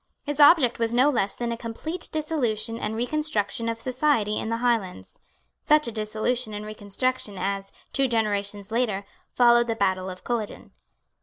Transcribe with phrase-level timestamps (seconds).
[0.23, 4.57] His object was no less than a complete dissolution and reconstruction of society in the
[4.57, 5.19] Highlands,
[5.67, 10.71] such a dissolution and reconstruction as, two generations later, followed the battle of Culloden.